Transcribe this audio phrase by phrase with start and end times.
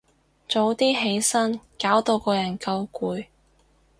[0.49, 3.27] 早啲起身，搞到個人夠攰